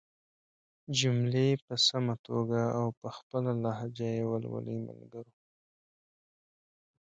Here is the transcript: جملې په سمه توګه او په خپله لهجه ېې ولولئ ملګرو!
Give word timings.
جملې 0.97 1.49
په 1.65 1.75
سمه 1.87 2.15
توګه 2.27 2.61
او 2.79 2.87
په 2.99 3.07
خپله 3.17 3.51
لهجه 3.63 4.09
ېې 4.17 4.23
ولولئ 4.31 4.77
ملګرو! 4.87 5.33